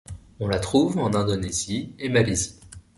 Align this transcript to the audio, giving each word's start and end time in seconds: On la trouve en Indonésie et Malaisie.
On 0.39 0.47
la 0.47 0.57
trouve 0.57 0.97
en 0.97 1.13
Indonésie 1.13 1.93
et 1.99 2.09
Malaisie. 2.09 2.57